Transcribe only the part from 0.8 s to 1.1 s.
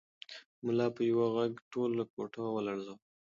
په